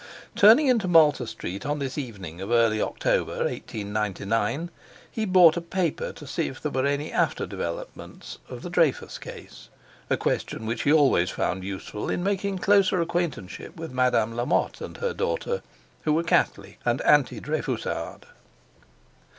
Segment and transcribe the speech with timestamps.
[0.35, 4.71] Turning into Malta Street on this evening of early October, 1899,
[5.11, 9.19] he bought a paper to see if there were any after development of the Dreyfus
[9.19, 14.81] case—a question which he had always found useful in making closer acquaintanceship with Madame Lamotte
[14.81, 15.61] and her daughter,
[16.01, 18.23] who were Catholic and anti Dreyfusard.